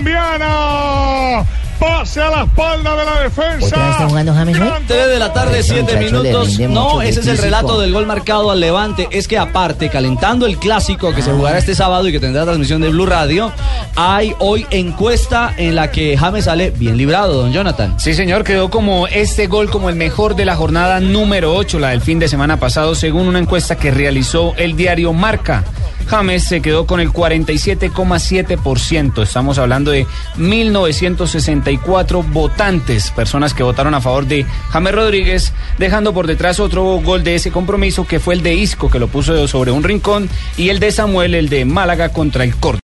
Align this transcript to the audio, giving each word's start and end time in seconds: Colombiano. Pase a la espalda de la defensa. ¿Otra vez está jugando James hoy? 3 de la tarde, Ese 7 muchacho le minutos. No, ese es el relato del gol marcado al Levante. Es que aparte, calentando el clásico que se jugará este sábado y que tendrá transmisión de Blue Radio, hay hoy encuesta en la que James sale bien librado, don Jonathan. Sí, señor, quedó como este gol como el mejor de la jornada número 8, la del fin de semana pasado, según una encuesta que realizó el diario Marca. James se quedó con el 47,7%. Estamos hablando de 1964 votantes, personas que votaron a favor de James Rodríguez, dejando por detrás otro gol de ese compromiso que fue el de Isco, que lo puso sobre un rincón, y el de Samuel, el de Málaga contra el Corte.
Colombiano. 0.00 1.46
Pase 1.78 2.20
a 2.20 2.28
la 2.28 2.42
espalda 2.42 2.94
de 2.94 3.04
la 3.06 3.20
defensa. 3.22 3.66
¿Otra 3.66 3.78
vez 3.78 3.90
está 3.92 4.08
jugando 4.08 4.34
James 4.34 4.60
hoy? 4.60 4.68
3 4.86 5.08
de 5.08 5.18
la 5.18 5.32
tarde, 5.32 5.60
Ese 5.60 5.74
7 5.74 5.82
muchacho 5.82 6.22
le 6.22 6.28
minutos. 6.28 6.58
No, 6.68 7.00
ese 7.00 7.20
es 7.20 7.26
el 7.26 7.38
relato 7.38 7.80
del 7.80 7.90
gol 7.90 8.04
marcado 8.04 8.50
al 8.50 8.60
Levante. 8.60 9.08
Es 9.10 9.26
que 9.26 9.38
aparte, 9.38 9.88
calentando 9.88 10.44
el 10.44 10.58
clásico 10.58 11.14
que 11.14 11.22
se 11.22 11.32
jugará 11.32 11.56
este 11.56 11.74
sábado 11.74 12.06
y 12.06 12.12
que 12.12 12.20
tendrá 12.20 12.44
transmisión 12.44 12.82
de 12.82 12.90
Blue 12.90 13.06
Radio, 13.06 13.50
hay 13.96 14.34
hoy 14.40 14.66
encuesta 14.70 15.54
en 15.56 15.74
la 15.74 15.90
que 15.90 16.18
James 16.18 16.44
sale 16.44 16.70
bien 16.70 16.98
librado, 16.98 17.40
don 17.40 17.50
Jonathan. 17.50 17.98
Sí, 17.98 18.12
señor, 18.12 18.44
quedó 18.44 18.68
como 18.68 19.06
este 19.06 19.46
gol 19.46 19.70
como 19.70 19.88
el 19.88 19.96
mejor 19.96 20.36
de 20.36 20.44
la 20.44 20.56
jornada 20.56 21.00
número 21.00 21.54
8, 21.54 21.78
la 21.78 21.90
del 21.90 22.02
fin 22.02 22.18
de 22.18 22.28
semana 22.28 22.58
pasado, 22.58 22.94
según 22.94 23.26
una 23.26 23.38
encuesta 23.38 23.76
que 23.76 23.90
realizó 23.90 24.52
el 24.58 24.76
diario 24.76 25.14
Marca. 25.14 25.64
James 26.06 26.44
se 26.44 26.60
quedó 26.60 26.86
con 26.86 27.00
el 27.00 27.12
47,7%. 27.12 29.22
Estamos 29.22 29.58
hablando 29.58 29.90
de 29.90 30.06
1964 30.36 32.22
votantes, 32.22 33.10
personas 33.10 33.54
que 33.54 33.62
votaron 33.62 33.94
a 33.94 34.00
favor 34.00 34.26
de 34.26 34.44
James 34.70 34.94
Rodríguez, 34.94 35.52
dejando 35.78 36.12
por 36.12 36.26
detrás 36.26 36.60
otro 36.60 37.00
gol 37.02 37.24
de 37.24 37.34
ese 37.34 37.50
compromiso 37.50 38.06
que 38.06 38.20
fue 38.20 38.34
el 38.34 38.42
de 38.42 38.54
Isco, 38.54 38.90
que 38.90 38.98
lo 38.98 39.08
puso 39.08 39.48
sobre 39.48 39.70
un 39.70 39.82
rincón, 39.82 40.28
y 40.56 40.70
el 40.70 40.80
de 40.80 40.92
Samuel, 40.92 41.34
el 41.34 41.48
de 41.48 41.64
Málaga 41.64 42.10
contra 42.10 42.44
el 42.44 42.54
Corte. 42.56 42.78